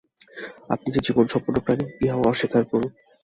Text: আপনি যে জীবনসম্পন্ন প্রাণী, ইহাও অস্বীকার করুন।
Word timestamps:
আপনি 0.69 0.87
যে 0.91 0.99
জীবনসম্পন্ন 1.05 1.57
প্রাণী, 1.59 1.85
ইহাও 2.03 2.29
অস্বীকার 2.31 2.63
করুন। 2.65 2.89